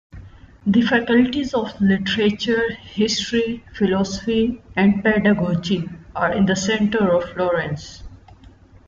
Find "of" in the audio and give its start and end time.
1.53-1.79, 7.13-7.23